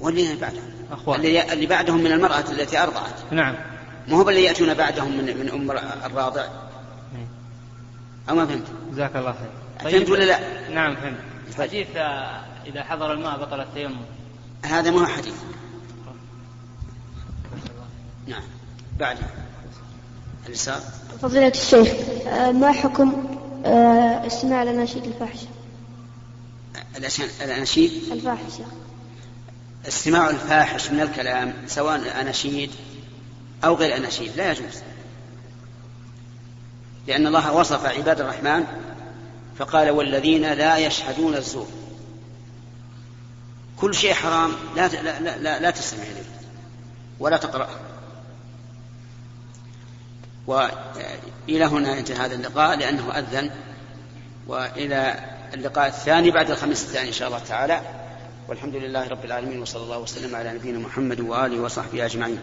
والذين 0.00 0.36
بعدهم 0.36 0.62
أخوان. 0.92 1.20
اللي 1.24 1.66
بعدهم 1.66 2.04
من 2.04 2.12
المرأة 2.12 2.44
التي 2.52 2.82
أرضعت. 2.82 3.14
نعم. 3.30 3.54
ما 4.10 4.16
هو 4.16 4.28
اللي 4.28 4.44
يأتون 4.44 4.74
بعدهم 4.74 5.16
من, 5.16 5.24
من 5.24 5.50
أم 5.50 5.70
الراضع؟ 6.06 6.44
أو 8.28 8.34
ما 8.34 8.46
فهمت؟ 8.46 8.64
جزاك 8.92 9.16
الله 9.16 9.32
خير. 9.32 9.90
فهمت 9.90 10.10
ولا 10.10 10.24
لا؟ 10.24 10.68
نعم 10.68 10.96
فهمت. 10.96 11.18
حديث 11.58 11.86
آه، 11.96 12.40
إذا 12.66 12.82
حضر 12.82 13.12
الماء 13.12 13.38
بطل 13.38 13.60
التيمم. 13.60 14.00
هذا 14.64 14.90
ما 14.90 15.00
هو 15.00 15.06
حديث. 15.06 15.34
نعم. 18.26 18.42
بعدها 18.98 19.28
اليسار 20.46 20.80
فضيلة 21.22 21.48
الشيخ 21.48 21.88
آه، 22.26 22.52
ما 22.52 22.72
حكم 22.72 23.38
آه، 23.64 24.26
استماع 24.26 24.62
الأناشيد 24.62 25.04
الفاحشة؟ 25.04 25.48
الأناشيد؟ 27.42 27.90
الفاحشة. 28.12 28.64
استماع 29.88 30.30
الفاحش 30.30 30.90
من 30.90 31.00
الكلام 31.00 31.54
سواء 31.66 32.20
أناشيد 32.20 32.70
أو 33.64 33.74
غير 33.74 33.96
أناشيد 33.96 34.36
لا 34.36 34.50
يجوز. 34.50 34.82
لأن 37.06 37.26
الله 37.26 37.52
وصف 37.52 37.86
عباد 37.86 38.20
الرحمن 38.20 38.64
فقال 39.58 39.90
والذين 39.90 40.52
لا 40.52 40.76
يشهدون 40.78 41.34
الزور. 41.34 41.68
كل 43.80 43.94
شيء 43.94 44.14
حرام 44.14 44.52
لا 44.76 44.88
لا 44.88 45.20
لا, 45.20 45.38
لا, 45.38 45.60
لا 45.60 45.70
تستمع 45.70 46.02
إليه 46.02 46.24
ولا 47.18 47.36
تقرأه. 47.36 47.68
وإلى 50.46 51.64
هنا 51.64 51.96
ينتهي 51.96 52.16
هذا 52.16 52.34
اللقاء 52.34 52.78
لأنه 52.78 53.18
أذن 53.18 53.50
وإلى 54.46 55.30
اللقاء 55.54 55.86
الثاني 55.86 56.30
بعد 56.30 56.50
الخميس 56.50 56.82
الثاني 56.82 57.08
إن 57.08 57.12
شاء 57.12 57.28
الله 57.28 57.38
تعالى. 57.38 57.80
والحمد 58.48 58.74
لله 58.74 59.08
رب 59.08 59.24
العالمين 59.24 59.62
وصلى 59.62 59.82
الله 59.82 59.98
وسلم 59.98 60.36
على 60.36 60.52
نبينا 60.52 60.78
محمد 60.78 61.20
وآله 61.20 61.60
وصحبه 61.60 62.06
أجمعين. 62.06 62.40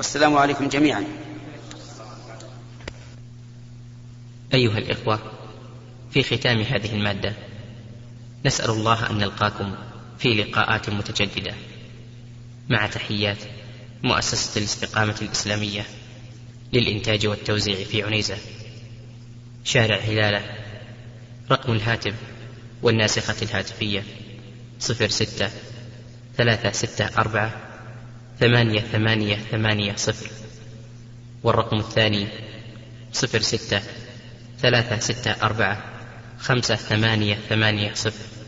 والسلام 0.00 0.36
عليكم 0.36 0.68
جميعا. 0.68 1.04
أيها 4.54 4.78
الإخوة 4.78 5.18
في 6.10 6.22
ختام 6.22 6.60
هذه 6.60 6.94
المادة 6.94 7.32
نسأل 8.46 8.70
الله 8.70 9.10
أن 9.10 9.18
نلقاكم 9.18 9.74
في 10.18 10.28
لقاءات 10.34 10.90
متجددة. 10.90 11.54
مع 12.68 12.86
تحيات 12.86 13.36
مؤسسة 14.02 14.58
الاستقامة 14.58 15.16
الإسلامية 15.22 15.86
للإنتاج 16.72 17.26
والتوزيع 17.26 17.84
في 17.84 18.02
عنيزة. 18.02 18.36
شارع 19.64 19.96
هلالة 19.96 20.54
رقم 21.50 21.72
الهاتف 21.72 22.14
والناسخة 22.82 23.36
الهاتفية 23.42 24.04
صفر 24.78 25.08
ستة 25.08 25.50
ثلاثة 26.36 26.72
ستة 26.72 27.18
أربعة 27.18 27.69
ثمانية 28.40 28.80
ثمانية 28.80 29.36
ثمانية 29.36 29.96
صفر. 29.96 30.30
والرقم 31.42 31.78
الثاني 31.78 32.26
صفر 33.12 33.40
ستة 33.40 33.80
ثلاثة 34.58 34.98
ستة 34.98 35.30
أربعة 35.42 35.84
خمسة 36.38 36.74
ثمانية 36.76 37.34
ثمانية 37.34 37.94
صفر. 37.94 38.39